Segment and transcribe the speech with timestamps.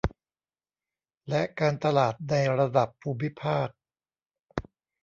[1.29, 3.69] และการตลาดในระดับภูมิภาค